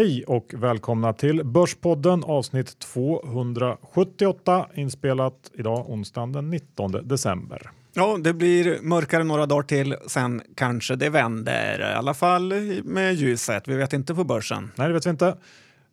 [0.00, 7.70] Hej och välkomna till Börspodden avsnitt 278 inspelat idag onsdagen den 19 december.
[7.92, 11.80] Ja, det blir mörkare några dagar till, sen kanske det vänder.
[11.80, 12.52] I alla fall
[12.84, 13.68] med ljuset.
[13.68, 14.70] Vi vet inte på börsen.
[14.76, 15.36] Nej, det vet vi inte.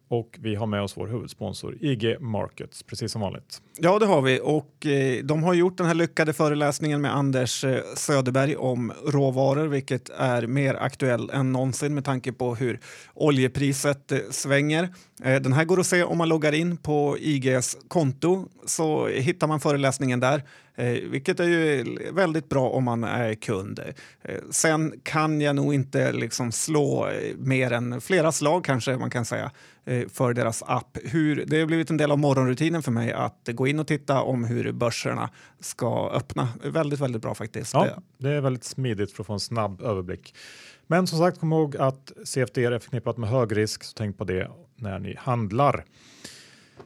[0.10, 3.62] Och vi har med oss vår huvudsponsor IG Markets, precis som vanligt.
[3.78, 4.40] Ja, det har vi.
[4.44, 9.68] Och eh, de har gjort den här lyckade föreläsningen med Anders eh, Söderberg om råvaror,
[9.68, 12.80] vilket är mer aktuell än någonsin med tanke på hur
[13.14, 14.90] oljepriset eh, svänger.
[15.24, 19.48] Eh, den här går att se om man loggar in på IGs konto så hittar
[19.48, 20.44] man föreläsningen där.
[20.78, 23.80] Eh, vilket är ju väldigt bra om man är kund.
[24.22, 29.10] Eh, sen kan jag nog inte liksom slå eh, mer än flera slag kanske man
[29.10, 29.52] kan säga
[29.86, 30.98] eh, för deras app.
[31.04, 34.22] Hur, det har blivit en del av morgonrutinen för mig att gå in och titta
[34.22, 36.48] om hur börserna ska öppna.
[36.64, 37.74] Väldigt, väldigt bra faktiskt.
[37.74, 40.36] Ja, det är väldigt smidigt för att få en snabb överblick.
[40.88, 44.24] Men som sagt, kom ihåg att CFD är förknippat med hög risk, så tänk på
[44.24, 45.86] det när ni handlar.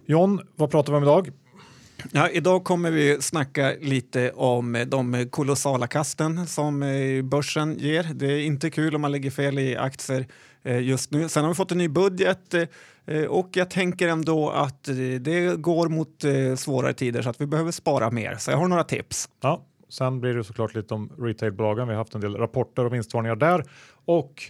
[0.06, 1.32] John, vad pratar vi om idag?
[2.12, 8.04] Ja, idag kommer vi snacka lite om de kolossala kasten som eh, börsen ger.
[8.14, 10.28] Det är inte kul om man lägger fel i aktier
[10.64, 11.30] eh, just nu.
[11.30, 14.84] Sen har vi fått en ny budget eh, och jag tänker ändå att
[15.20, 16.24] det går mot
[16.60, 18.36] svårare tider så att vi behöver spara mer.
[18.36, 19.30] Så jag har några tips.
[19.42, 21.88] Ja, sen blir det såklart lite om retailbolagen.
[21.88, 23.64] Vi har haft en del rapporter och vinstvarningar där
[24.06, 24.44] och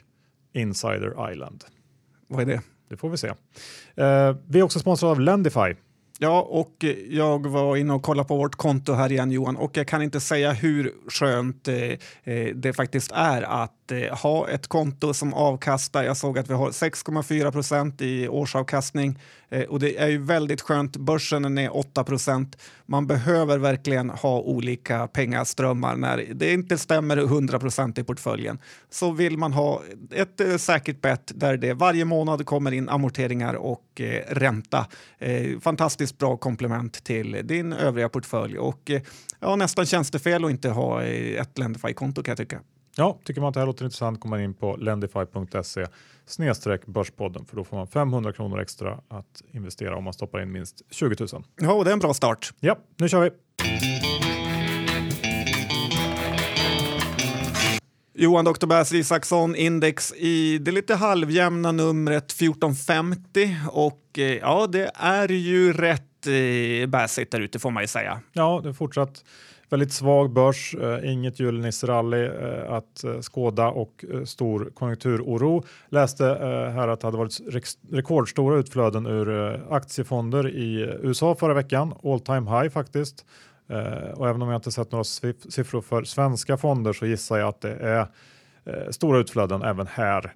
[0.53, 1.63] Insider Island.
[2.27, 2.61] Vad är det?
[2.89, 3.33] Det får vi se.
[4.47, 5.75] vi är också sponsrade av Lendify
[6.23, 9.87] Ja, och jag var inne och kollade på vårt konto här igen Johan och jag
[9.87, 11.75] kan inte säga hur skönt eh,
[12.23, 16.03] eh det faktiskt är att eh, ha ett konto som avkastar.
[16.03, 20.61] Jag såg att vi har 6,4 procent i årsavkastning eh, och det är ju väldigt
[20.61, 20.97] skönt.
[20.97, 22.57] Börsen är 8 procent.
[22.85, 28.59] Man behöver verkligen ha olika pengaströmmar när det inte stämmer 100 procent i portföljen.
[28.89, 29.81] Så vill man ha
[30.11, 34.85] ett eh, säkert bett där det varje månad kommer in amorteringar och eh, ränta.
[35.61, 39.01] fantastiskt fantastiskt bra komplement till din övriga portfölj och eh,
[39.39, 42.61] ja, nästan tjänstefel att inte ha ett Lendify-konto kan jag tycka.
[42.97, 45.85] Ja, tycker man att det här låter intressant kommer man in på lendify.se
[46.25, 50.51] snedstreck börspodden för då får man 500 kronor extra att investera om man stoppar in
[50.51, 51.43] minst 20 000.
[51.61, 52.53] Ja, och det är en bra start.
[52.59, 54.20] Ja, nu kör vi.
[58.13, 58.65] Johan Dr.
[58.67, 65.73] Bass Isaksson, index i det lite halvjämna numret 1450 och eh, ja, det är ju
[65.73, 66.89] rätt eh,
[67.31, 68.19] där ute får man ju säga.
[68.33, 69.23] Ja, det är fortsatt
[69.71, 75.63] väldigt svag börs, eh, inget julenisserally eh, att eh, skåda och eh, stor konjunkturoro.
[75.89, 77.39] Läste eh, här att det hade varit
[77.91, 83.25] rekordstora utflöden ur eh, aktiefonder i USA förra veckan, all time high faktiskt.
[83.71, 87.49] Eh, och även om jag inte sett några siffror för svenska fonder så gissar jag
[87.49, 88.07] att det är
[88.65, 90.33] eh, stora utflöden även här.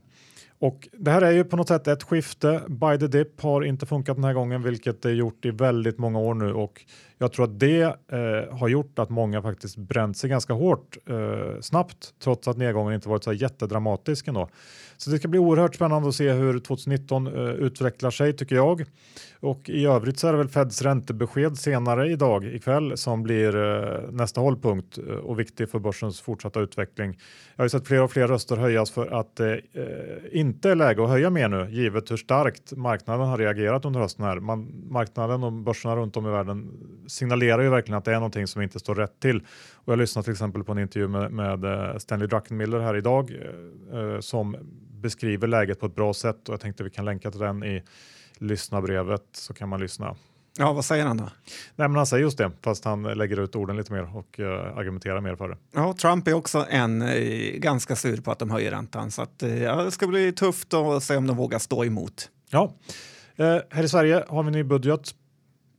[0.60, 2.62] Och det här är ju på något sätt ett skifte.
[2.68, 6.20] Buy the dip har inte funkat den här gången, vilket det gjort i väldigt många
[6.20, 6.86] år nu och
[7.18, 11.62] jag tror att det eh, har gjort att många faktiskt bränt sig ganska hårt eh,
[11.62, 14.50] snabbt, trots att nedgången inte varit så jättedramatisk ändå.
[14.98, 18.86] Så det ska bli oerhört spännande att se hur 2019 eh, utvecklar sig tycker jag.
[19.40, 24.12] Och i övrigt så är det väl Feds räntebesked senare idag ikväll som blir eh,
[24.12, 27.20] nästa hållpunkt eh, och viktig för börsens fortsatta utveckling.
[27.56, 31.04] Jag har sett fler och fler röster höjas för att det eh, inte är läge
[31.04, 34.40] att höja mer nu, givet hur starkt marknaden har reagerat under hösten här.
[34.40, 36.72] Man, marknaden och börserna runt om i världen
[37.08, 39.46] signalerar ju verkligen att det är någonting som inte står rätt till.
[39.74, 43.32] Och jag lyssnade till exempel på en intervju med, med eh, Stanley Druckenmiller här idag
[43.94, 44.58] eh, som
[44.92, 47.84] beskriver läget på ett bra sätt och jag tänkte vi kan länka till den i
[48.38, 50.16] lyssnarbrevet så kan man lyssna.
[50.58, 51.24] Ja, vad säger han då?
[51.76, 54.48] Nej, men han säger just det, fast han lägger ut orden lite mer och uh,
[54.78, 55.58] argumenterar mer för det.
[55.74, 59.44] Ja, Trump är också en uh, ganska sur på att de höjer räntan så att,
[59.44, 62.30] uh, ja, det ska bli tufft att se om de vågar stå emot.
[62.50, 62.74] Ja,
[63.70, 65.16] här i Sverige har vi ny budget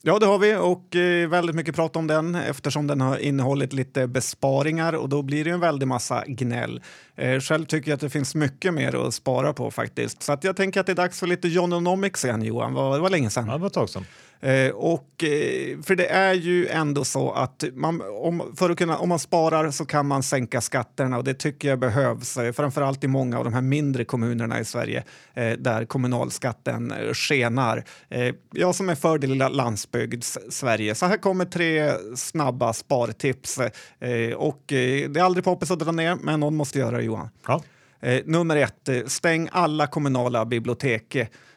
[0.02, 3.72] Ja, det har vi och eh, väldigt mycket prat om den eftersom den har innehållit
[3.72, 6.82] lite besparingar och då blir det en väldig massa gnäll.
[7.16, 10.22] Eh, själv tycker jag att det finns mycket mer att spara på faktiskt.
[10.22, 12.74] Så att jag tänker att det är dags för lite Jononomics igen Johan.
[12.74, 13.46] Det var, det var länge sedan.
[13.46, 14.04] Ja, det var ett tag sedan.
[14.40, 18.98] Eh, och, eh, för det är ju ändå så att man, om, för att kunna,
[18.98, 23.04] om man sparar så kan man sänka skatterna och det tycker jag behövs, eh, framförallt
[23.04, 25.04] i många av de här mindre kommunerna i Sverige
[25.34, 27.84] eh, där kommunalskatten eh, skenar.
[28.08, 30.94] Eh, jag som är för det lilla landsbygds Sverige.
[30.94, 33.58] Så här kommer tre snabba spartips
[34.36, 37.28] och det är aldrig poppis att dra ner, men någon måste göra det Johan.
[37.46, 37.62] Ja.
[38.24, 41.16] nummer ett, stäng alla kommunala bibliotek.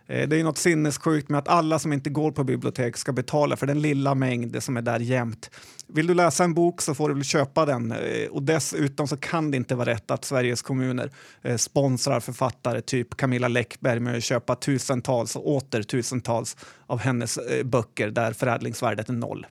[0.10, 3.56] Eh, det är något sinnessjukt med att alla som inte går på bibliotek ska betala
[3.56, 5.52] för den lilla mängd som är där jämt.
[5.88, 9.18] Vill du läsa en bok så får du väl köpa den eh, och dessutom så
[9.18, 11.12] kan det inte vara rätt att Sveriges kommuner
[11.42, 16.58] eh, sponsrar författare typ Camilla Läckberg med att köpa tusentals och åter tusentals
[16.88, 19.46] av hennes böcker där förädlingsvärdet är noll.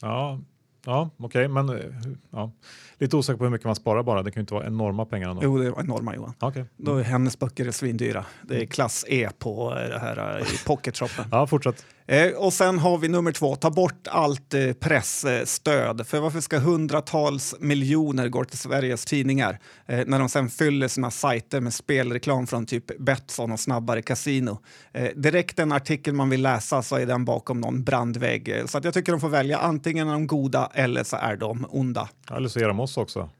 [0.00, 0.40] Ja,
[0.86, 1.84] Ja, okej, okay, men eh,
[2.30, 2.52] ja.
[2.98, 4.22] lite osäker på hur mycket man sparar bara.
[4.22, 5.42] Det kan ju inte vara enorma pengar ändå.
[5.44, 6.34] Jo, det är enorma Johan.
[6.40, 6.64] Okay.
[6.76, 8.24] Då är hennes böcker är svindyra.
[8.42, 11.24] Det är klass E på det här i pocketshoppen.
[11.30, 11.84] ja, fortsätt.
[12.08, 16.06] Eh, och sen har vi nummer två, ta bort allt eh, pressstöd.
[16.06, 21.10] För varför ska hundratals miljoner gå till Sveriges tidningar eh, när de sen fyller sina
[21.10, 24.58] sajter med spelreklam från typ Betsson och Snabbare Casino?
[24.92, 28.62] Eh, direkt en artikel man vill läsa så är den bakom någon brandvägg.
[28.66, 31.66] Så att jag tycker de får välja, antingen är de goda eller så är de
[31.70, 32.08] onda.
[32.30, 33.30] Eller så är de oss också.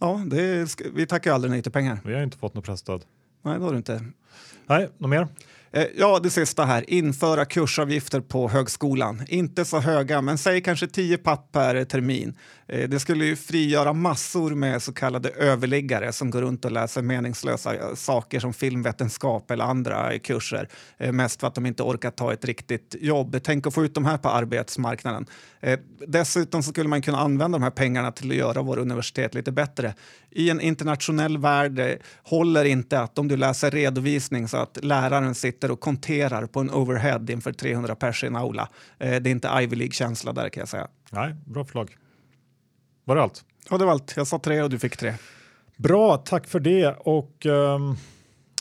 [0.00, 2.00] Ja, det, vi tackar aldrig nej till pengar.
[2.04, 3.04] Vi har inte fått något pressstöd.
[3.42, 4.04] Nej, det har du inte.
[4.66, 5.28] Nej, något mer?
[5.76, 6.90] Eh, ja, det sista här.
[6.90, 9.22] Införa kursavgifter på högskolan.
[9.28, 12.34] Inte så höga, men säg kanske 10 papp per termin.
[12.68, 17.02] Eh, det skulle ju frigöra massor med så kallade överliggare som går runt och läser
[17.02, 20.68] meningslösa eh, saker som filmvetenskap eller andra kurser.
[21.12, 23.36] Mest för att de inte orkar ta ett riktigt jobb.
[23.42, 25.26] Tänk att få ut de här på arbetsmarknaden.
[26.06, 29.94] Dessutom skulle man kunna använda de här pengarna till att göra våra universitet lite bättre.
[30.36, 35.70] I en internationell värld håller inte att om du läser redovisning så att läraren sitter
[35.70, 38.68] och konterar på en overhead inför 300 pers i en aula.
[38.98, 40.88] Eh, det är inte Ivy League-känsla där kan jag säga.
[41.10, 41.96] Nej, bra förslag.
[43.04, 43.44] Var det allt?
[43.70, 44.14] Ja, det var allt.
[44.16, 45.14] Jag sa tre och du fick tre.
[45.76, 46.96] Bra, tack för det.
[46.98, 47.96] Och um,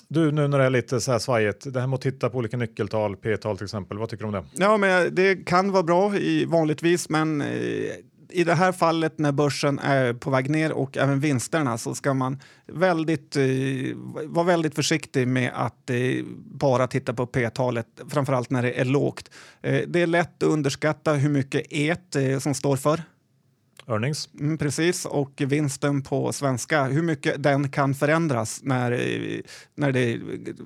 [0.07, 2.37] du, nu när det är lite så här svajigt, det här med att titta på
[2.37, 4.43] olika nyckeltal, p-tal till exempel, vad tycker du om det?
[4.53, 7.47] Ja, men det kan vara bra i vanligtvis, men eh,
[8.29, 12.13] i det här fallet när börsen är på väg ner och även vinsterna så ska
[12.13, 13.43] man väldigt, eh,
[14.25, 15.97] vara väldigt försiktig med att eh,
[16.37, 19.29] bara titta på p-talet, framförallt när det är lågt.
[19.61, 23.01] Eh, det är lätt att underskatta hur mycket ET eh, som står för.
[23.87, 24.29] Earnings.
[24.39, 29.39] Mm, precis, och vinsten på svenska, hur mycket den kan förändras när, eh,
[29.75, 30.19] när det,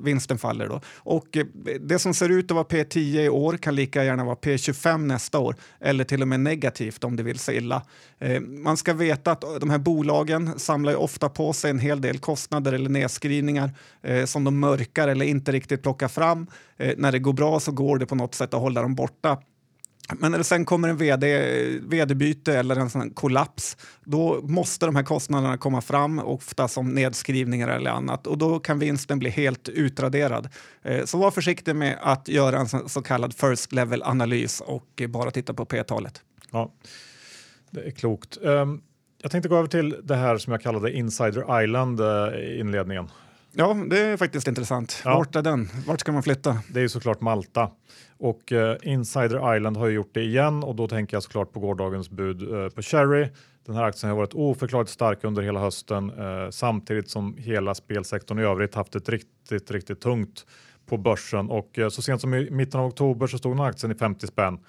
[0.04, 0.68] vinsten faller.
[0.68, 0.82] Då.
[0.96, 1.46] Och eh,
[1.80, 5.40] det som ser ut att vara P10 i år kan lika gärna vara P25 nästa
[5.40, 7.82] år, eller till och med negativt om det vill sig illa.
[8.20, 12.20] Eh, man ska veta att de här bolagen samlar ofta på sig en hel del
[12.20, 13.72] kostnader eller nedskrivningar
[14.02, 16.48] eh, som de mörkar eller inte riktigt plockar fram.
[16.78, 19.38] Eh, när det går bra så går det på något sätt att hålla dem borta.
[20.18, 24.96] Men när det sen kommer en vd, vd-byte eller en sån kollaps, då måste de
[24.96, 29.70] här kostnaderna komma fram, ofta som nedskrivningar eller annat, och då kan vinsten bli helt
[29.70, 30.50] utraderad.
[30.84, 35.54] Eh, så var försiktig med att göra en så kallad first level-analys och bara titta
[35.54, 36.22] på p-talet.
[36.52, 36.74] Ja,
[37.70, 38.38] det är klokt.
[38.46, 38.82] Ehm,
[39.22, 43.10] jag tänkte gå över till det här som jag kallade Insider Island eh, i inledningen.
[43.52, 45.02] Ja, det är faktiskt intressant.
[45.06, 45.16] Ja.
[45.16, 45.70] Vart är den?
[45.88, 46.58] Vart ska man flytta?
[46.74, 47.70] Det är såklart Malta.
[48.18, 51.60] Och uh, Insider Island har ju gjort det igen och då tänker jag såklart på
[51.60, 53.30] gårdagens bud uh, på Cherry.
[53.66, 58.40] Den här aktien har varit oförklarligt stark under hela hösten uh, samtidigt som hela spelsektorn
[58.40, 60.46] i övrigt haft ett riktigt, riktigt tungt
[60.86, 63.92] på börsen och så sent som i mitten av oktober så stod den här aktien
[63.92, 64.60] i 50 spänn.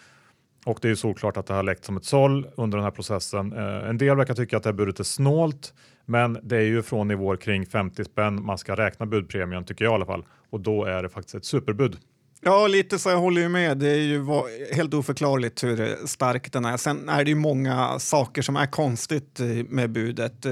[0.64, 2.90] Och det är ju såklart att det har läckt som ett såll under den här
[2.90, 3.52] processen.
[3.52, 5.74] en del verkar tycka att det här budet är snålt,
[6.06, 9.92] men det är ju från nivåer kring 50 spänn man ska räkna budpremien tycker jag
[9.92, 10.24] i alla fall.
[10.50, 11.96] Och då är det faktiskt ett superbud.
[12.40, 13.78] Ja, lite så jag håller ju med.
[13.78, 14.26] Det är ju
[14.72, 16.76] helt oförklarligt hur stark den är.
[16.76, 20.46] Sen är det ju många saker som är konstigt med budet.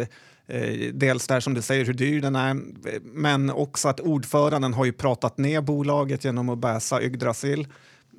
[0.49, 2.57] Eh, dels där som du säger hur dyr den är,
[3.03, 7.67] men också att ordföranden har ju pratat ner bolaget genom att bäsa Yggdrasil.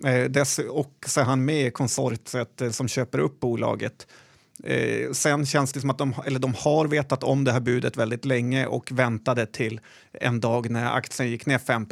[0.05, 4.07] Eh, och så är han med i konsortiet eh, som köper upp bolaget.
[4.63, 7.97] Eh, sen känns det som att de, eller de har vetat om det här budet
[7.97, 9.79] väldigt länge och väntade till
[10.13, 11.85] en dag när aktien gick ner 5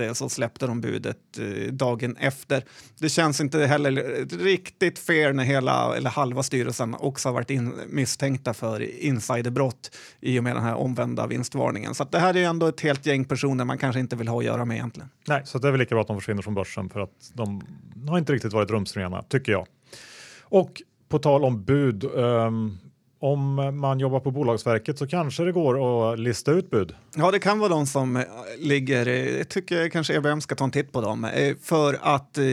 [0.00, 2.64] eh, så släppte de budet eh, dagen efter.
[2.98, 3.92] Det känns inte heller
[4.44, 10.38] riktigt fair när hela eller halva styrelsen också har varit in, misstänkta för insiderbrott i
[10.38, 11.94] och med den här omvända vinstvarningen.
[11.94, 14.44] Så det här är ändå ett helt gäng personer man kanske inte vill ha att
[14.44, 15.10] göra med egentligen.
[15.28, 17.62] Nej, så det är väl lika bra att de försvinner från börsen för att de
[18.08, 19.66] har inte riktigt varit rumsrena, tycker jag.
[20.42, 22.78] Och på tal om bud, um,
[23.20, 26.94] om man jobbar på Bolagsverket så kanske det går att lista ut bud.
[27.16, 28.22] Ja, det kan vara de som eh,
[28.58, 29.06] ligger,
[29.38, 32.44] jag tycker kanske EBM ska ta en titt på dem, eh, för att eh,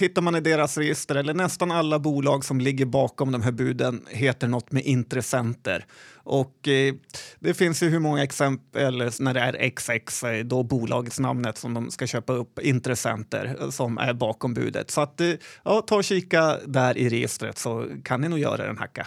[0.00, 4.06] tittar man i deras register, eller nästan alla bolag som ligger bakom de här buden
[4.08, 5.84] heter något med intressenter.
[6.14, 6.94] Och eh,
[7.38, 11.74] det finns ju hur många exempel när det är XX, eh, då bolagets namnet som
[11.74, 14.90] de ska köpa upp, intressenter eh, som är bakom budet.
[14.90, 15.32] Så att, eh,
[15.64, 19.06] ja, ta och kika där i registret så kan ni nog göra en hacka.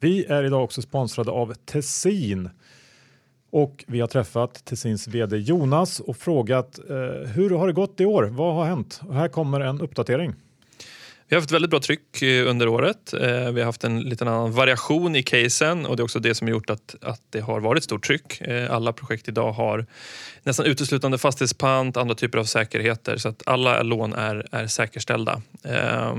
[0.00, 2.50] Vi är idag också sponsrade av Tessin
[3.52, 6.96] och vi har träffat Tessins vd Jonas och frågat eh,
[7.30, 8.22] hur har det gått i år?
[8.22, 9.00] Vad har hänt?
[9.08, 10.34] Och här kommer en uppdatering.
[11.32, 13.12] Vi har haft väldigt bra tryck eh, under året.
[13.12, 13.20] Eh,
[13.52, 16.48] vi har haft en liten annan variation i casen och det är också det som
[16.48, 18.40] gjort att, att det har varit stort tryck.
[18.40, 19.86] Eh, alla projekt idag har
[20.42, 25.42] nästan uteslutande fastighetspant, andra typer av säkerheter så att alla lån är, är säkerställda.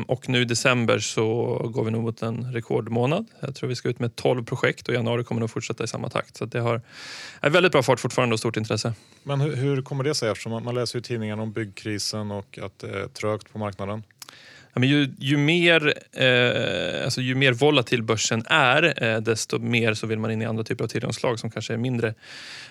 [0.08, 1.24] Och nu i december så
[1.74, 3.25] går vi nog mot en rekordmånad.
[3.39, 6.10] Jag tror vi ska ut med 12 projekt och januari kommer nog fortsätta i samma
[6.10, 6.38] takt.
[6.38, 6.82] Så det har
[7.41, 8.93] är väldigt bra fart fortfarande och stort intresse.
[9.24, 12.60] Men hur, hur kommer det sig eftersom man, man läser i tidningarna om byggkrisen och
[12.62, 14.03] att det är trögt på marknaden?
[14.74, 19.94] Ja, men ju, ju, mer, eh, alltså ju mer volatil börsen är, eh, desto mer
[19.94, 22.13] så vill man in i andra typer av tillgångsslag som kanske är mindre,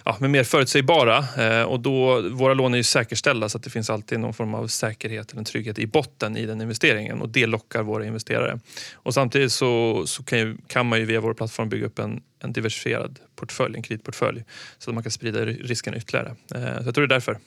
[0.04, 1.24] ja, men mer förutsägbara.
[1.38, 4.54] Eh, och då, våra lån är ju säkerställda så att det finns alltid någon form
[4.54, 8.60] av säkerhet eller trygghet i botten i den investeringen och det lockar våra investerare.
[8.94, 12.20] Och samtidigt så, så kan, ju, kan man ju via vår plattform bygga upp en,
[12.42, 14.44] en diversifierad portfölj, en kreditportfölj
[14.78, 16.36] så att man kan sprida risken ytterligare.
[16.54, 17.38] Eh, så jag tror det är därför.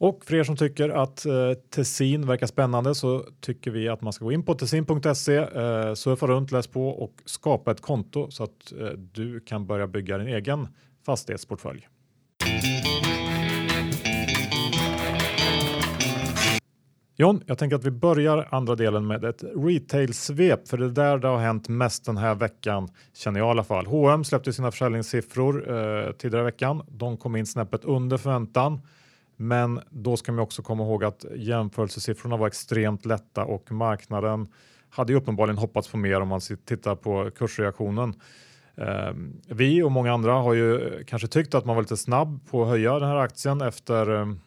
[0.00, 1.32] Och för er som tycker att eh,
[1.70, 6.26] Tessin verkar spännande så tycker vi att man ska gå in på tessin.se, eh, surfa
[6.26, 10.28] runt, läs på och skapa ett konto så att eh, du kan börja bygga din
[10.28, 10.68] egen
[11.06, 11.88] fastighetsportfölj.
[17.16, 21.18] John, jag tänker att vi börjar andra delen med ett retail-svep, för det är där
[21.18, 23.86] det har hänt mest den här veckan, känner jag i alla fall.
[23.86, 26.82] H&M släppte sina försäljningssiffror eh, tidigare i veckan.
[26.88, 28.80] De kom in snäppet under förväntan.
[29.42, 34.48] Men då ska man också komma ihåg att jämförelsesiffrorna var extremt lätta och marknaden
[34.90, 38.14] hade ju uppenbarligen hoppats på mer om man tittar på kursreaktionen.
[38.76, 42.62] Ehm, vi och många andra har ju kanske tyckt att man var lite snabb på
[42.62, 44.40] att höja den här aktien efter ehm,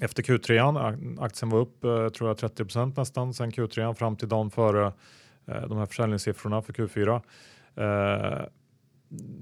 [0.00, 1.20] efter Q3.
[1.20, 4.92] Aktien var upp eh, tror jag 30% nästan sen Q3 fram till dagen före
[5.46, 7.22] eh, de här försäljningssiffrorna för Q4.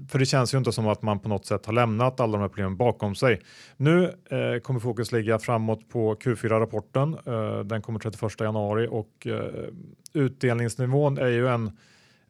[0.09, 2.41] För det känns ju inte som att man på något sätt har lämnat alla de
[2.41, 3.41] här problemen bakom sig.
[3.77, 7.17] Nu eh, kommer fokus ligga framåt på Q4-rapporten.
[7.25, 9.69] Eh, den kommer 31 januari och eh,
[10.13, 11.77] utdelningsnivån är ju en,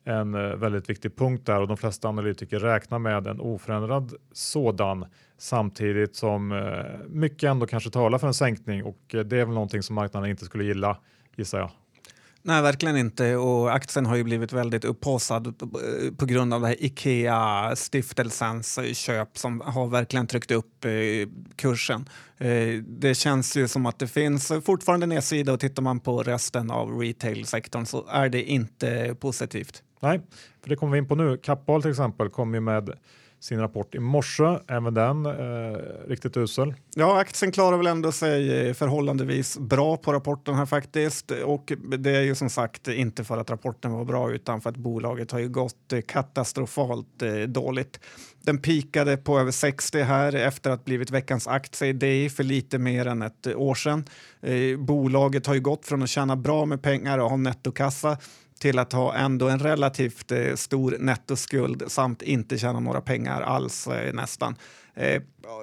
[0.03, 5.05] en eh, väldigt viktig punkt där och de flesta analytiker räknar med en oförändrad sådan
[5.37, 9.53] samtidigt som eh, mycket ändå kanske talar för en sänkning och eh, det är väl
[9.53, 10.97] någonting som marknaden inte skulle gilla
[11.35, 11.69] gissar jag.
[12.45, 13.35] Nej, verkligen inte.
[13.35, 15.53] Och aktien har ju blivit väldigt upphaussad eh,
[16.17, 20.91] på grund av det här Ikea-stiftelsens eh, köp som har verkligen tryckt upp eh,
[21.55, 22.09] kursen.
[22.85, 26.99] Det känns ju som att det finns fortfarande nedsida och tittar man på resten av
[26.99, 29.83] retail-sektorn så är det inte positivt.
[29.99, 30.21] Nej,
[30.61, 31.37] för det kommer vi in på nu.
[31.37, 32.93] Kappahl till exempel kom ju med
[33.43, 34.59] sin rapport i morse.
[34.67, 35.31] Även den eh,
[36.07, 36.73] riktigt usel.
[36.95, 41.31] Ja, aktien klarar väl ändå sig förhållandevis bra på rapporten här faktiskt.
[41.31, 44.77] Och det är ju som sagt inte för att rapporten var bra utan för att
[44.77, 47.99] bolaget har ju gått katastrofalt eh, dåligt.
[48.41, 52.77] Den pikade på över 60 här efter att blivit veckans aktie Det är för lite
[52.77, 54.05] mer än ett år sedan.
[54.41, 58.17] Eh, bolaget har ju gått från att tjäna bra med pengar och ha nettokassa
[58.63, 63.87] till att ha ändå en relativt eh, stor nettoskuld samt inte tjäna några pengar alls
[63.87, 64.55] eh, nästan.
[64.95, 65.21] Eh,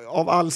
[0.09, 0.50] av all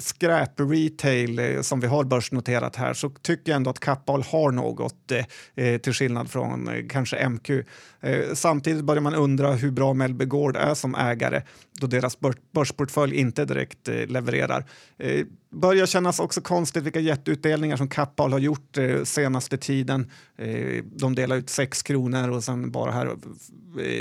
[0.00, 5.12] skräp-retail eh, som vi har börsnoterat här så tycker jag ändå att Kappahl har något
[5.12, 5.24] eh,
[5.66, 7.50] eh till skillnad från eh, kanske MQ.
[8.00, 11.42] Eh, samtidigt börjar man undra hur bra Mellby Gård är som ägare
[11.76, 12.18] då deras
[12.52, 14.64] börsportfölj inte direkt eh, levererar.
[14.98, 20.10] Eh, börjar kännas också konstigt vilka jätteutdelningar som Kappahl har gjort eh, senaste tiden.
[20.84, 23.16] de delar ut 6 kronor och sen bara här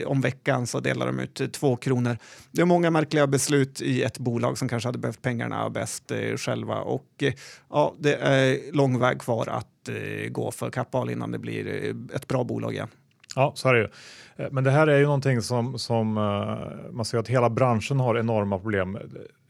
[0.06, 2.18] om veckan så delar de ut 2 kronor.
[2.52, 6.38] Det är många märkliga beslut i ett bolag som kanske hade behövt pengarna bäst eh,
[6.38, 6.82] själva.
[6.82, 7.34] Och eh,
[7.70, 12.16] ja, det är lång väg kvar att eh, gå för Kappahl innan det blir eh,
[12.16, 12.88] ett bra bolag igen.
[13.36, 13.88] Ja, så är det ju.
[14.36, 18.00] Eh, men det här är ju någonting som, som uh, man ser att hela branschen
[18.00, 18.98] har enorma problem.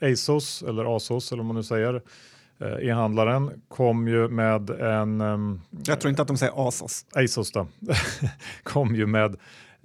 [0.01, 5.61] ASOS eller ASOS eller vad man nu säger, uh, e-handlaren kom ju med en...
[5.85, 7.05] Jag tror inte att de säger ASOS.
[7.15, 7.67] ASOS då,
[8.63, 9.35] kom ju med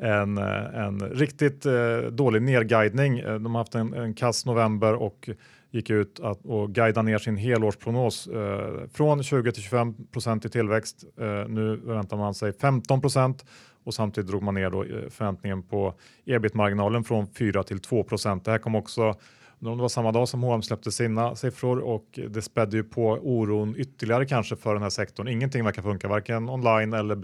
[0.02, 1.66] en, en riktigt
[2.10, 3.22] dålig nerguidning.
[3.24, 5.28] De har haft en, en kass november och
[5.70, 10.48] gick ut att, och guida ner sin helårsprognos eh, från 20 till 25 procent i
[10.48, 11.04] tillväxt.
[11.20, 13.44] Eh, nu väntar man sig 15 procent
[13.84, 15.94] och samtidigt drog man ner då eh, förväntningen på
[16.24, 18.44] ebit-marginalen från 4 till 2 procent.
[18.44, 19.14] Det här kom också
[19.60, 23.74] det var samma dag som H&M släppte sina siffror och det spädde ju på oron
[23.78, 25.28] ytterligare kanske för den här sektorn.
[25.28, 27.18] Ingenting verkar funka, varken online eller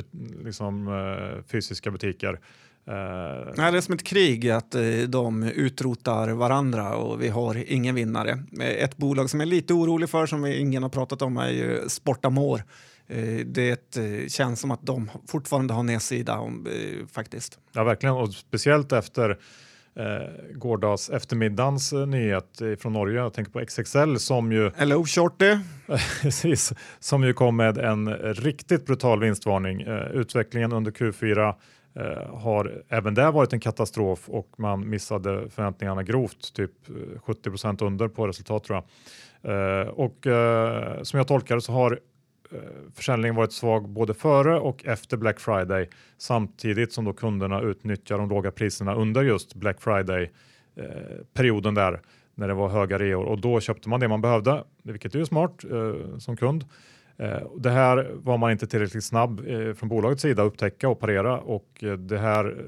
[0.45, 2.41] liksom, eh, fysiska butiker.
[2.89, 4.77] Uh, Nej, det är som ett krig att
[5.09, 8.39] de utrotar varandra och vi har ingen vinnare.
[8.61, 12.63] Ett bolag som är lite orolig för, som ingen har pratat om, är ju Sportamor.
[13.11, 13.99] Uh, det
[14.29, 16.67] känns som att de fortfarande har nedsida om,
[17.13, 17.59] faktiskt.
[17.73, 18.15] Ja, verkligen.
[18.15, 19.39] Och speciellt efter
[19.97, 23.17] eh, gårdags eftermiddagens eh, nyhet från Norge.
[23.17, 25.57] Jag tänker på XXL som ju, Hello Shorty!
[26.23, 29.81] precis, som ju kom med en riktigt brutal vinstvarning.
[29.81, 31.55] Eh, utvecklingen under Q4
[31.95, 36.73] eh, har även där varit en katastrof och man missade förväntningarna grovt, typ
[37.23, 38.85] 70 procent under på resultat tror jag.
[39.47, 41.99] Eh, och eh, som jag tolkar det så har eh,
[42.53, 42.59] Eh,
[42.95, 45.89] försäljningen varit svag både före och efter Black Friday
[46.19, 50.33] samtidigt som då kunderna utnyttjar de låga priserna under just Black Friday
[50.77, 50.87] eh,
[51.35, 52.01] perioden där
[52.35, 55.27] när det var höga reor och då köpte man det man behövde, vilket är ju
[55.27, 56.65] smart eh, som kund.
[57.19, 61.01] Eh, det här var man inte tillräckligt snabb eh, från bolagets sida att upptäcka och
[61.01, 62.65] parera och eh, det här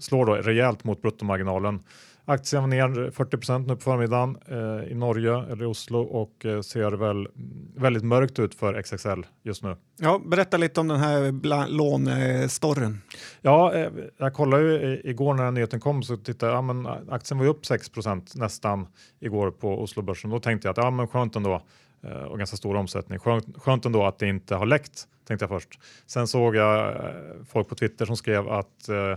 [0.00, 1.82] slår då rejält mot bruttomarginalen
[2.28, 6.60] Aktien var ner 40 nu på förmiddagen eh, i Norge eller i Oslo och eh,
[6.60, 7.28] ser väl
[7.76, 9.76] väldigt mörkt ut för XXL just nu.
[10.00, 13.02] Ja, berätta lite om den här lånestorren.
[13.40, 17.38] Ja, eh, jag kollade ju igår när nyheten kom så tittade jag, ja, men aktien
[17.38, 18.86] var ju upp 6% nästan
[19.20, 20.30] igår på Oslobörsen.
[20.30, 21.62] Då tänkte jag att ja, men skönt ändå
[22.02, 23.18] eh, och ganska stor omsättning.
[23.18, 25.80] Skönt, skönt ändå att det inte har läckt tänkte jag först.
[26.06, 27.12] Sen såg jag eh,
[27.48, 29.16] folk på Twitter som skrev att eh,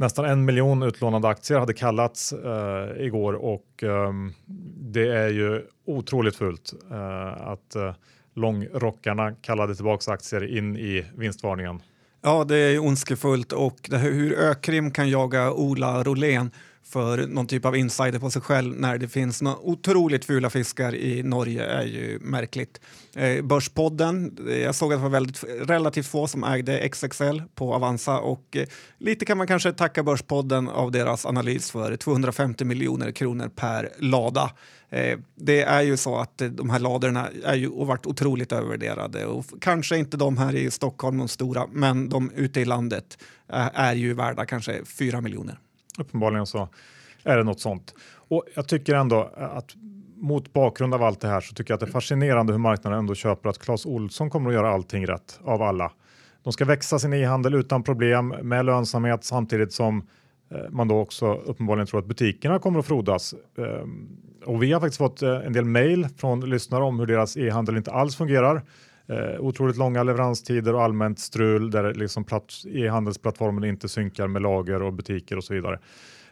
[0.00, 4.12] nästan en miljon utlånade aktier hade kallats eh, igår och eh,
[4.76, 7.94] det är ju otroligt fult eh, att eh,
[8.34, 11.82] långrockarna kallade tillbaka aktier in i vinstvarningen.
[12.22, 16.50] Ja, det är ondskefullt och det här, hur Ökrim kan jaga Ola Rolén
[16.84, 20.94] för någon typ av insider på sig själv när det finns några otroligt fula fiskar
[20.94, 22.80] i Norge är ju märkligt.
[23.16, 27.74] Eh, Börspodden, eh, jag såg att det var väldigt, relativt få som ägde XXL på
[27.74, 28.66] Avanza och eh,
[28.98, 34.50] lite kan man kanske tacka Börspodden av deras analys för 250 miljoner kronor per lada.
[34.90, 39.26] Eh, det är ju så att eh, de här ladorna är ju varit otroligt övervärderade
[39.26, 43.18] och kanske inte de här i Stockholm de stora, men de ute i landet
[43.52, 45.58] eh, är ju värda kanske 4 miljoner.
[45.98, 46.68] Uppenbarligen så
[47.24, 47.94] är det något sånt.
[48.28, 49.74] Och jag tycker ändå att
[50.16, 52.98] mot bakgrund av allt det här så tycker jag att det är fascinerande hur marknaden
[52.98, 55.92] ändå köper att Clas Olsson kommer att göra allting rätt av alla.
[56.42, 60.06] De ska växa sin e-handel utan problem med lönsamhet samtidigt som
[60.50, 63.34] eh, man då också uppenbarligen tror att butikerna kommer att frodas.
[63.58, 64.08] Ehm,
[64.46, 67.76] och vi har faktiskt fått eh, en del mejl från lyssnare om hur deras e-handel
[67.76, 68.62] inte alls fungerar.
[69.10, 72.24] Eh, otroligt långa leveranstider och allmänt strul där liksom
[72.66, 75.78] e-handelsplattformen inte synkar med lager och butiker och så vidare.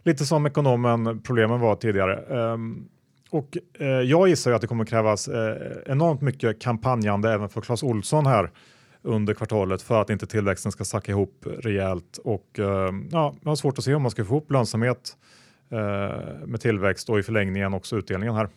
[0.02, 2.16] Lite som ekonomen problemen var tidigare.
[2.52, 2.88] Um,
[3.30, 7.82] och eh, jag gissar att det kommer krävas eh, enormt mycket kampanjande även för Clas
[7.82, 8.50] Olsson här
[9.02, 12.18] under kvartalet för att inte tillväxten ska sacka ihop rejält.
[12.24, 15.16] Och eh, ja, jag har svårt att se om man ska få ihop lönsamhet
[15.70, 18.48] eh, med tillväxt och i förlängningen också utdelningen här.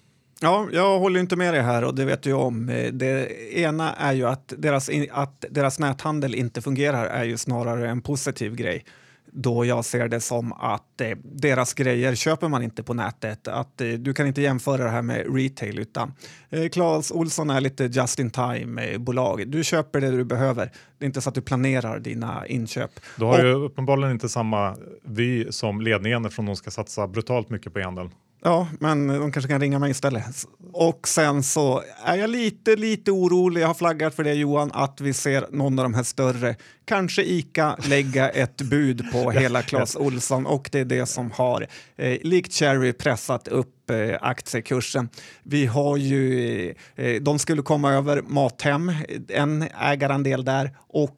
[0.43, 2.69] Ja, jag håller inte med dig här och det vet du om.
[2.69, 7.89] Eh, det ena är ju att deras, att deras näthandel inte fungerar är ju snarare
[7.89, 8.85] en positiv grej
[9.31, 13.47] då jag ser det som att eh, deras grejer köper man inte på nätet.
[13.47, 16.13] Att, eh, du kan inte jämföra det här med retail utan
[16.49, 19.47] eh, Clas Olsson är lite just in time-bolag.
[19.47, 20.71] Du köper det du behöver.
[20.97, 22.91] Det är inte så att du planerar dina inköp.
[23.17, 27.49] Du har och, ju uppenbarligen inte samma vy som ledningen eftersom de ska satsa brutalt
[27.49, 28.09] mycket på e-handeln.
[28.43, 30.47] Ja, men de kanske kan ringa mig istället.
[30.73, 35.01] Och sen så är jag lite, lite orolig, jag har flaggat för det Johan, att
[35.01, 39.95] vi ser någon av de här större, kanske ICA, lägga ett bud på hela Clas
[39.95, 45.09] Olsson och det är det som har, eh, likt Cherry, pressat upp upp eh, aktiekursen.
[45.43, 48.91] Vi har ju, eh, eh, de skulle komma över Mathem,
[49.27, 51.17] en ägarandel där och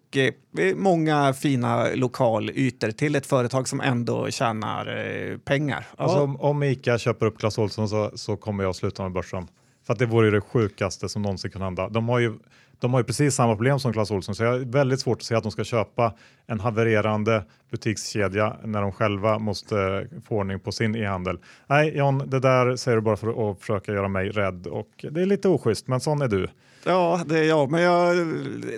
[0.75, 5.87] många fina lokalytor till ett företag som ändå tjänar pengar.
[5.97, 9.47] Alltså, om, om Ica köper upp Clas Ohlson så, så kommer jag sluta med börsen.
[9.85, 11.89] För att det vore det sjukaste som någonsin kan hända.
[11.89, 12.33] De har ju
[12.83, 15.23] de har ju precis samma problem som Clas Ohlson så jag är väldigt svårt att
[15.23, 16.13] se att de ska köpa
[16.47, 21.37] en havererande butikskedja när de själva måste få ordning på sin e-handel.
[21.67, 25.21] Nej John, det där säger du bara för att försöka göra mig rädd och det
[25.21, 26.47] är lite oschysst men sån är du.
[26.85, 27.71] Ja, det är jag.
[27.71, 28.15] Men jag,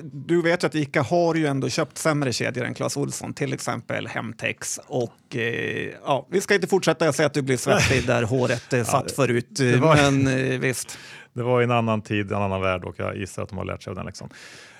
[0.03, 3.53] du vet ju att Ica har ju ändå köpt sämre kedjor än Clas Ohlson, till
[3.53, 4.79] exempel Hemtex.
[4.87, 7.05] Och eh, ja, vi ska inte fortsätta.
[7.05, 9.59] Jag ser att du blir svettig där håret eh, satt ja, förut.
[9.81, 9.95] Var...
[9.95, 10.97] Men eh, visst.
[11.35, 13.83] Det var en annan tid, en annan värld och jag gissar att de har lärt
[13.83, 14.29] sig av den läxan.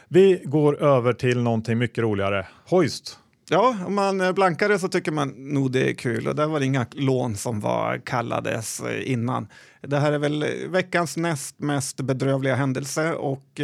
[0.08, 2.48] Vi går över till någonting mycket roligare.
[2.66, 3.20] Hoist.
[3.50, 6.48] Ja, om man eh, blankar det så tycker man nog det är kul och där
[6.48, 9.48] var det inga lån som var kallades eh, innan.
[9.82, 13.62] Det här är väl eh, veckans näst mest bedrövliga händelse och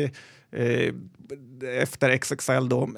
[0.51, 0.93] eh,
[1.81, 2.89] efter XXL då.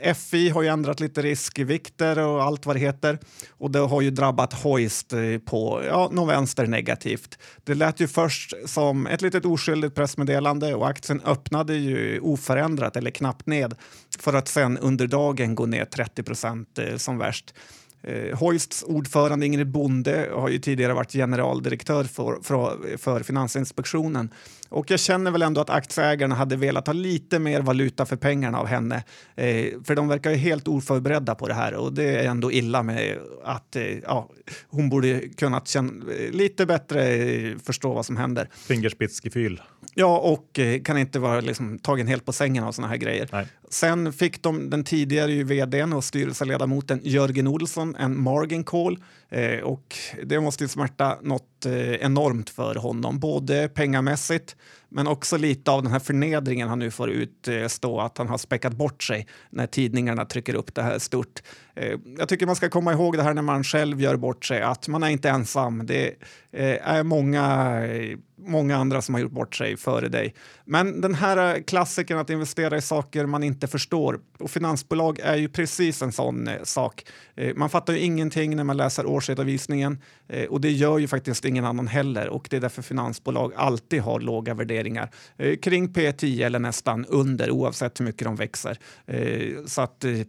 [0.00, 3.18] Eh, FI har ju ändrat lite riskvikter och allt vad det heter
[3.50, 7.38] och det har ju drabbat Hoist eh, på ja, någon vänster negativt.
[7.64, 13.10] Det lät ju först som ett litet oskyldigt pressmeddelande och aktien öppnade ju oförändrat eller
[13.10, 13.74] knappt ned
[14.18, 17.54] för att sen under dagen gå ner 30 procent eh, som värst.
[18.02, 24.30] Eh, Hoists ordförande Ingrid Bonde har ju tidigare varit generaldirektör för, för, för Finansinspektionen.
[24.72, 28.58] Och jag känner väl ändå att aktieägarna hade velat ha lite mer valuta för pengarna
[28.58, 29.04] av henne.
[29.34, 32.82] Eh, för de verkar ju helt oförberedda på det här och det är ändå illa
[32.82, 34.30] med att eh, ja,
[34.68, 38.48] hon borde kunnat känna, lite bättre eh, förstå vad som händer.
[38.54, 39.62] Fingerspitzgefühl.
[39.94, 43.28] Ja, och eh, kan inte vara liksom, tagen helt på sängen av såna här grejer.
[43.32, 43.46] Nej.
[43.70, 49.96] Sen fick de den tidigare vdn och styrelseledamoten Jörgen Olsson en margin call eh, och
[50.24, 54.56] det måste ju smärta något Eh, enormt för honom, både pengamässigt
[54.94, 58.38] men också lite av den här förnedringen han nu får utstå, eh, att han har
[58.38, 61.42] späckat bort sig när tidningarna trycker upp det här stort.
[61.74, 64.62] Eh, jag tycker man ska komma ihåg det här när man själv gör bort sig,
[64.62, 65.86] att man är inte ensam.
[65.86, 66.06] Det
[66.52, 67.82] eh, är många,
[68.38, 70.34] många andra som har gjort bort sig före dig.
[70.64, 75.48] Men den här klassikern att investera i saker man inte förstår, och finansbolag är ju
[75.48, 77.04] precis en sån sak.
[77.56, 79.98] Man fattar ju ingenting när man läser årsredovisningen
[80.48, 84.20] och det gör ju faktiskt ingen annan heller och det är därför finansbolag alltid har
[84.20, 84.81] låga värderingar.
[85.36, 88.78] Eh, kring P10 eller nästan under oavsett hur mycket de växer.
[89.06, 90.20] Eh, så att eh,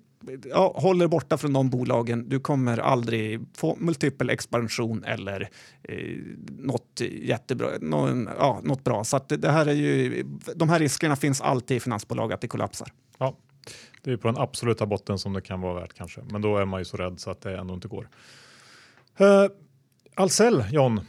[0.49, 2.29] ja, håller borta från de bolagen.
[2.29, 5.49] Du kommer aldrig få multipel expansion eller
[5.83, 6.17] eh,
[6.59, 9.03] något jättebra, någon, ja, något bra.
[9.03, 10.23] Så det här är ju,
[10.55, 12.91] de här riskerna finns alltid i finansbolag att det kollapsar.
[13.17, 13.37] Ja,
[14.01, 16.65] det är på den absoluta botten som det kan vara värt kanske, men då är
[16.65, 18.09] man ju så rädd så att det ändå inte går.
[19.21, 19.47] Uh,
[20.15, 21.01] Ahlsell, John,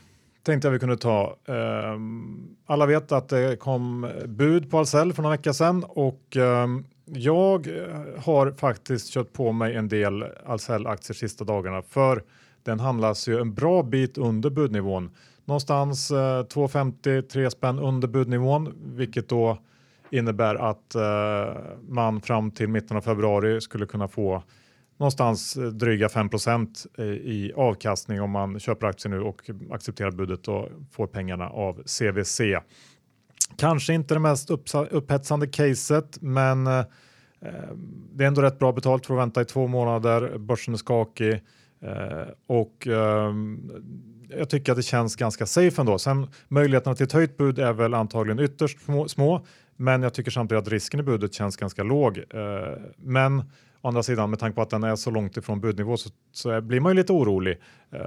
[0.44, 1.36] tänkte jag vi kunde ta.
[1.48, 6.84] Ehm, alla vet att det kom bud på Ahlsell för några vecka sedan och ehm,
[7.06, 12.22] jag eh, har faktiskt kört på mig en del Ahlsell-aktier sista dagarna för
[12.62, 15.10] den handlas ju en bra bit under budnivån.
[15.44, 19.58] Någonstans eh, 2,50-3 spänn under budnivån, vilket då
[20.10, 24.42] innebär att eh, man fram till mitten av februari skulle kunna få
[24.96, 26.28] någonstans eh, dryga 5
[26.98, 31.82] eh, i avkastning om man köper aktier nu och accepterar budet och får pengarna av
[31.82, 32.40] CVC.
[33.56, 34.50] Kanske inte det mest
[34.90, 36.84] upphetsande caset, men eh,
[38.12, 40.38] det är ändå rätt bra betalt för att vänta i två månader.
[40.38, 41.42] Börsen är skakig
[42.46, 43.70] och ehm,
[44.28, 45.98] jag tycker att det känns ganska safe ändå.
[45.98, 50.62] Sen möjligheterna till ett höjt bud är väl antagligen ytterst små, men jag tycker samtidigt
[50.62, 52.24] att risken i budet känns ganska låg.
[52.96, 53.42] Men
[53.84, 56.60] Å andra sidan, med tanke på att den är så långt ifrån budnivå så, så
[56.60, 57.60] blir man ju lite orolig.
[57.92, 58.00] Eh,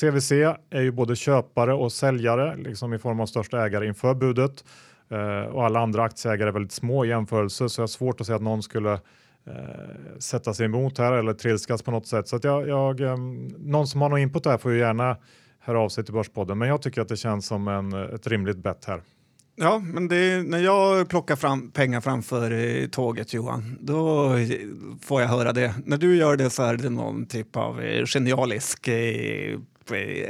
[0.00, 0.32] CVC
[0.70, 4.64] är ju både köpare och säljare liksom i form av största ägare inför budet
[5.10, 8.26] eh, och alla andra aktieägare är väldigt små i jämförelse så jag har svårt att
[8.26, 12.28] se att någon skulle eh, sätta sig emot här eller trilskas på något sätt.
[12.28, 13.16] Så att jag, jag eh,
[13.58, 15.16] någon som har någon input där får ju gärna
[15.58, 18.58] höra av sig till Börspodden, men jag tycker att det känns som en, ett rimligt
[18.58, 19.02] bett här.
[19.56, 24.30] Ja, men det, när jag plockar fram pengar framför eh, tåget, Johan, då
[25.02, 25.74] får jag höra det.
[25.84, 29.58] När du gör det så är det någon typ av eh, genialisk eh,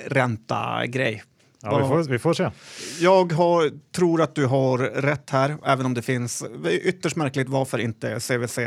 [0.07, 1.23] ränta-grej.
[1.63, 2.51] Ja, vi, får, vi får se.
[3.01, 6.45] Jag har, tror att du har rätt här, även om det finns
[6.83, 8.59] ytterst märkligt varför inte CVC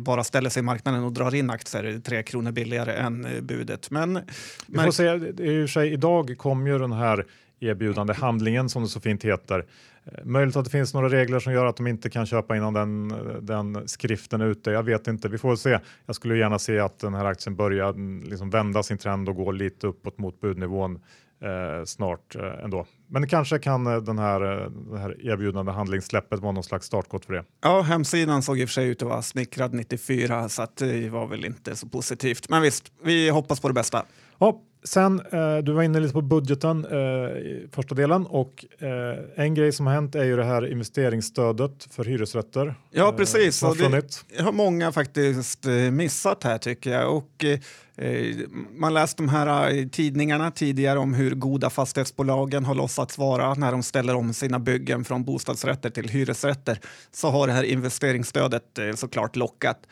[0.00, 3.90] bara ställer sig i marknaden och drar in aktier tre kronor billigare än budet.
[3.90, 4.20] Men,
[4.66, 5.42] vi får se.
[5.44, 7.26] I, sig, idag kom ju den här
[7.62, 9.66] erbjudande handlingen som det så fint heter.
[10.04, 12.72] Eh, möjligt att det finns några regler som gör att de inte kan köpa innan
[12.72, 13.14] den,
[13.46, 14.70] den skriften är ute.
[14.70, 15.78] Jag vet inte, vi får se.
[16.06, 19.36] Jag skulle gärna se att den här aktien börjar mm, liksom vända sin trend och
[19.36, 21.00] gå lite uppåt mot budnivån
[21.42, 22.86] eh, snart eh, ändå.
[23.06, 27.24] Men kanske kan eh, den här, eh, det här erbjudande handlingssläppet vara någon slags startskott
[27.24, 27.44] för det.
[27.62, 31.26] Ja, hemsidan såg i och för sig ut att vara snickrad 94 så det var
[31.26, 32.48] väl inte så positivt.
[32.48, 34.04] Men visst, vi hoppas på det bästa.
[34.38, 39.44] Ja, sen, eh, du var inne lite på budgeten eh, i första delen och eh,
[39.44, 42.74] en grej som har hänt är ju det här investeringsstödet för hyresrätter.
[42.90, 43.62] Ja, precis.
[43.62, 47.16] och det har många faktiskt missat här tycker jag.
[47.16, 47.44] Och,
[47.91, 48.36] Eh, Eh,
[48.70, 53.72] man läst de här eh, tidningarna tidigare om hur goda fastighetsbolagen har låtsats vara när
[53.72, 56.78] de ställer om sina byggen från bostadsrätter till hyresrätter.
[57.10, 59.86] Så har det här investeringsstödet eh, såklart lockat.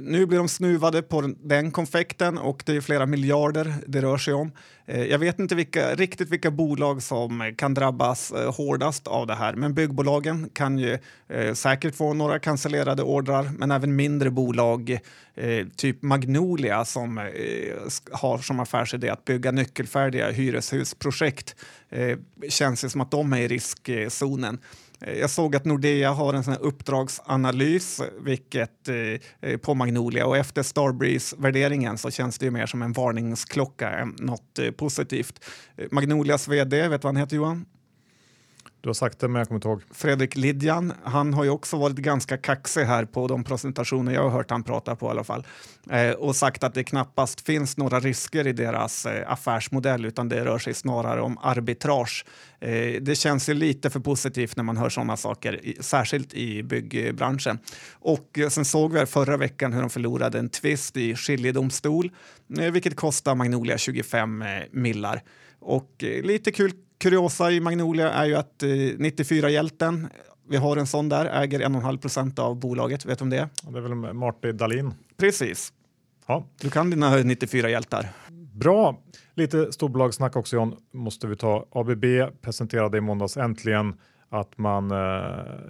[0.00, 4.34] Nu blir de snuvade på den konfekten och det är flera miljarder det rör sig
[4.34, 4.52] om.
[4.86, 9.74] Jag vet inte vilka, riktigt vilka bolag som kan drabbas hårdast av det här, men
[9.74, 10.98] byggbolagen kan ju
[11.54, 14.98] säkert få några cancellerade ordrar, men även mindre bolag,
[15.76, 17.74] typ Magnolia som Eh,
[18.12, 21.56] har som affärsidé att bygga nyckelfärdiga hyreshusprojekt
[21.90, 24.58] eh, känns det som att de är i riskzonen.
[25.00, 28.88] Eh, jag såg att Nordea har en sån uppdragsanalys vilket,
[29.40, 34.16] eh, på Magnolia och efter Starbreeze-värderingen så känns det ju mer som en varningsklocka än
[34.18, 35.44] något eh, positivt.
[35.90, 37.66] Magnolias vd, vet du vad han heter Johan?
[38.84, 39.82] Du har sagt det, men jag kommer inte ihåg.
[39.90, 44.30] Fredrik Lidjan, han har ju också varit ganska kaxig här på de presentationer jag har
[44.30, 45.46] hört han prata på i alla fall.
[45.90, 50.44] Eh, och sagt att det knappast finns några risker i deras eh, affärsmodell utan det
[50.44, 52.24] rör sig snarare om arbitrage.
[52.60, 56.62] Eh, det känns ju lite för positivt när man hör sådana saker, i, särskilt i
[56.62, 57.58] byggbranschen.
[57.92, 62.10] Och eh, sen såg vi förra veckan hur de förlorade en tvist i skiljedomstol,
[62.58, 65.22] eh, vilket kostar Magnolia 25 eh, millar.
[65.60, 66.72] Och eh, lite kul
[67.04, 70.08] kuriosa i Magnolia är ju att eh, 94-hjälten,
[70.48, 73.04] vi har en sån där, äger 1,5 procent av bolaget.
[73.04, 73.48] Vet du om det är?
[73.62, 74.94] Det är väl Marty Dahlin.
[75.16, 75.72] Precis.
[76.26, 76.46] Ja.
[76.60, 78.08] Du kan dina 94-hjältar.
[78.52, 79.02] Bra!
[79.34, 81.66] Lite storbolagsnack också John, måste vi ta.
[81.70, 82.04] ABB
[82.42, 83.94] presenterade i måndags äntligen
[84.28, 84.96] att man eh,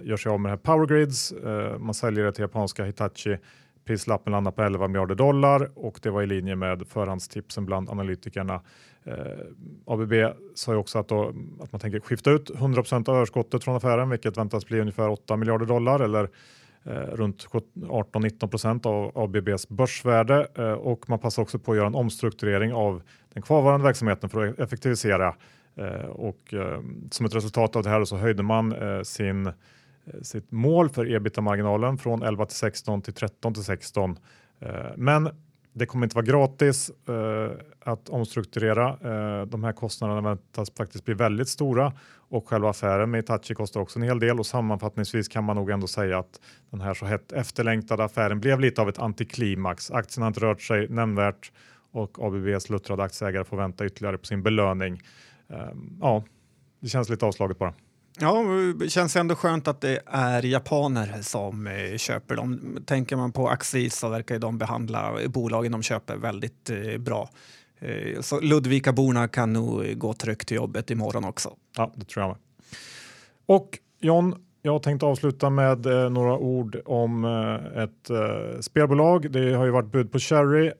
[0.03, 1.31] gör sig av med det här Powergrids.
[1.31, 3.37] Eh, man säljer det till japanska Hitachi.
[3.85, 8.61] Prislappen landar på 11 miljarder dollar och det var i linje med förhandstipsen bland analytikerna.
[9.03, 9.15] Eh,
[9.85, 10.13] ABB
[10.55, 14.09] sa ju också att, då, att man tänker skifta ut 100% av överskottet från affären,
[14.09, 16.29] vilket väntas bli ungefär 8 miljarder dollar eller
[16.83, 21.87] eh, runt 18-19 procent av ABBs börsvärde eh, och man passar också på att göra
[21.87, 23.01] en omstrukturering av
[23.33, 25.35] den kvarvarande verksamheten för att effektivisera
[25.75, 26.79] eh, och eh,
[27.11, 29.51] som ett resultat av det här så höjde man eh, sin
[30.05, 34.19] Eh, sitt mål för ebita-marginalen från 11 till 16 till 13 till 16.
[34.59, 35.29] Eh, men
[35.73, 38.97] det kommer inte vara gratis eh, att omstrukturera.
[39.45, 41.93] De här kostnaderna väntas faktiskt bli väldigt stora
[42.29, 45.69] och själva affären med Itachi kostar också en hel del och sammanfattningsvis kan man nog
[45.69, 49.91] ändå säga att den här så hett efterlängtade affären blev lite av ett antiklimax.
[49.91, 51.51] Aktien har inte rört sig nämnvärt
[51.91, 55.01] och ABBs luttrade aktieägare får vänta ytterligare på sin belöning.
[56.01, 56.23] Ja,
[56.79, 57.73] det känns lite avslaget bara.
[58.19, 58.43] Ja,
[58.79, 62.77] det känns ändå skönt att det är japaner som eh, köper dem.
[62.85, 67.29] Tänker man på Axis så verkar de behandla bolagen de köper väldigt eh, bra.
[67.79, 71.55] Eh, så Ludvikaborna kan nog gå tryggt till jobbet imorgon också.
[71.77, 72.37] Ja, det tror jag med.
[73.45, 79.31] Och John, jag tänkte avsluta med eh, några ord om eh, ett eh, spelbolag.
[79.31, 80.71] Det har ju varit bud på Cherry,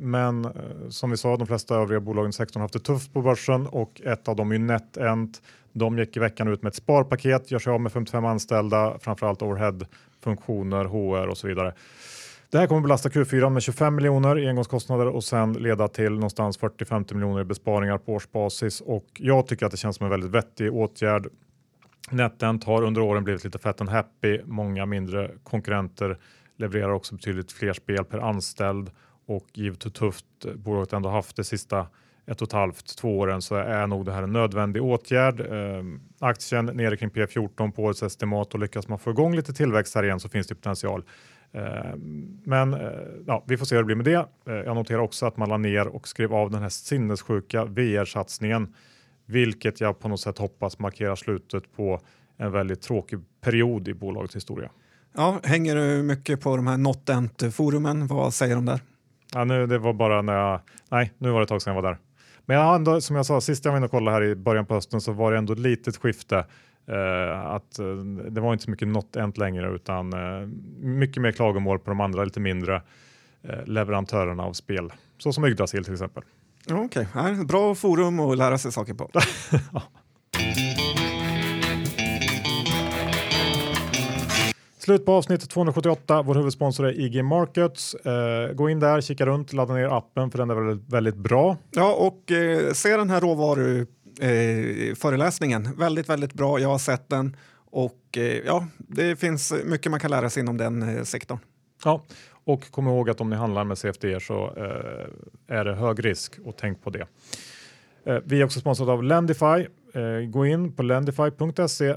[0.00, 0.48] men
[0.88, 3.66] som vi sa, de flesta övriga bolagen i sektorn har haft det tufft på börsen
[3.66, 5.42] och ett av dem är NetEnt.
[5.72, 9.42] De gick i veckan ut med ett sparpaket, gör sig av med 55 anställda, framförallt
[9.42, 11.74] overhead-funktioner, HR och så vidare.
[12.50, 16.58] Det här kommer belasta Q4 med 25 miljoner i engångskostnader och sen leda till någonstans
[16.58, 20.30] 40-50 miljoner i besparingar på årsbasis och jag tycker att det känns som en väldigt
[20.30, 21.26] vettig åtgärd.
[22.10, 24.40] NetEnt har under åren blivit lite fett and happy.
[24.44, 26.18] Många mindre konkurrenter
[26.56, 28.90] levererar också betydligt fler spel per anställd
[29.26, 31.86] och givet hur tufft bolaget ändå haft det sista
[32.30, 35.40] ett och ett halvt, två åren så är nog det här en nödvändig åtgärd.
[35.40, 35.84] Eh,
[36.18, 40.04] aktien nere kring P14 på årets estimat och lyckas man få igång lite tillväxt här
[40.04, 41.02] igen så finns det potential.
[41.52, 41.96] Eh,
[42.44, 42.80] men eh,
[43.26, 44.52] ja, vi får se hur det blir med det.
[44.52, 48.74] Eh, jag noterar också att man la ner och skrev av den här sinnessjuka VR-satsningen,
[49.26, 52.00] vilket jag på något sätt hoppas markerar slutet på
[52.36, 54.70] en väldigt tråkig period i bolagets historia.
[55.14, 58.06] Ja, hänger du mycket på de här NotEnt-forumen?
[58.06, 58.80] Vad säger de där?
[59.34, 61.82] Ja, nu, det var bara när jag, nej, nu var det ett tag sedan jag
[61.82, 61.98] var där.
[62.48, 64.66] Men jag ändå, som jag sa, sist jag var inne och kollade här i början
[64.66, 66.36] på hösten så var det ändå ett litet skifte.
[66.88, 70.48] Uh, att uh, det var inte så mycket not ent längre utan uh,
[70.80, 72.82] mycket mer klagomål på de andra lite mindre
[73.64, 74.92] leverantörerna av spel.
[75.18, 76.22] Så som Yggdrasil till exempel.
[76.70, 77.44] Okej, okay.
[77.44, 79.10] bra forum att lära sig saker på.
[84.88, 86.22] Slut på avsnitt 278.
[86.22, 87.94] Vår huvudsponsor är IG Markets.
[87.94, 91.56] Eh, gå in där, kika runt, ladda ner appen för den är väldigt, väldigt bra.
[91.70, 95.66] Ja, och eh, se den här råvaruföreläsningen.
[95.66, 96.60] Eh, väldigt, väldigt bra.
[96.60, 97.36] Jag har sett den
[97.70, 101.38] och eh, ja, det finns mycket man kan lära sig inom den eh, sektorn.
[101.84, 102.02] Ja,
[102.44, 105.06] och kom ihåg att om ni handlar med CFD så eh,
[105.56, 107.06] är det hög risk och tänk på det.
[108.24, 109.66] Vi är också sponsrade av Lendify.
[110.30, 111.94] Gå in på lendify.se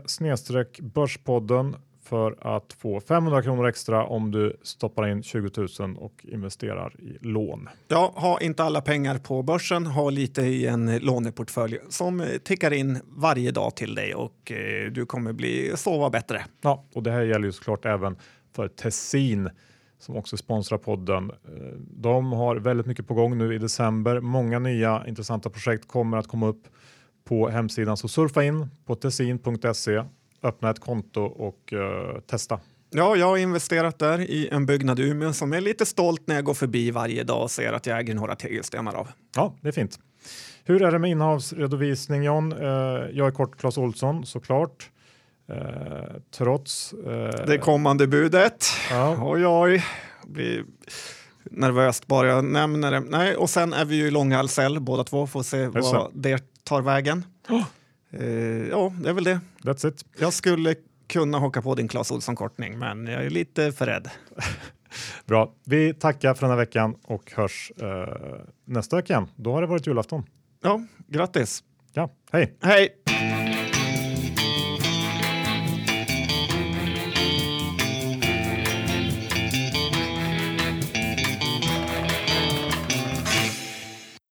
[0.82, 1.76] börspodden
[2.12, 7.18] för att få 500 kronor extra om du stoppar in 20 000 och investerar i
[7.22, 7.70] lån.
[7.88, 13.00] Ja, ha inte alla pengar på börsen, ha lite i en låneportfölj som tickar in
[13.08, 16.46] varje dag till dig och eh, du kommer bli sova bättre.
[16.62, 18.18] Ja, och det här gäller ju såklart även
[18.56, 19.50] för Tessin
[20.00, 21.32] som också sponsrar podden.
[21.32, 24.20] Eh, de har väldigt mycket på gång nu i december.
[24.20, 26.64] Många nya intressanta projekt kommer att komma upp
[27.24, 30.04] på hemsidan så surfa in på tessin.se
[30.44, 32.60] öppna ett konto och uh, testa.
[32.90, 36.36] Ja, jag har investerat där i en byggnad i Umeå som är lite stolt när
[36.36, 39.08] jag går förbi varje dag och ser att jag äger några tegelstenar av.
[39.36, 40.00] Ja, det är fint.
[40.64, 42.54] Hur är det med innehavsredovisning John?
[42.54, 42.70] Uh,
[43.14, 44.90] jag är kort Clas Olsson såklart.
[45.50, 45.58] Uh,
[46.38, 46.94] trots...
[47.48, 48.66] det kommande budet.
[48.90, 49.18] Ja.
[49.22, 49.86] Oj, oj.
[50.26, 50.66] Blir
[51.44, 53.00] nervöst bara jag nämner det.
[53.00, 56.64] Nej, och sen är vi ju i långa Ahlsell båda två, får se vad det
[56.64, 57.26] tar vägen.
[57.50, 57.64] Oh.
[58.12, 59.40] Eh, ja, det är väl det.
[59.64, 60.06] That's it.
[60.20, 60.76] Jag skulle
[61.08, 64.10] kunna haka på din Clas Ohlson-kortning, men jag är lite för rädd.
[65.26, 65.54] Bra.
[65.66, 68.16] Vi tackar för den här veckan och hörs eh,
[68.66, 69.28] nästa vecka igen.
[69.36, 70.24] Då har det varit julafton.
[70.64, 71.64] Ja, grattis.
[71.94, 72.58] Ja, hej!
[72.62, 72.90] Hej!